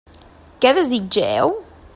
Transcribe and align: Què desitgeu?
Què 0.65 0.71
desitgeu? 0.79 1.57